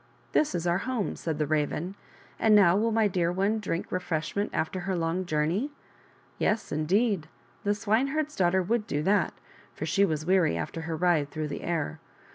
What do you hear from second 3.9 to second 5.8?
refreshment after her long journey?"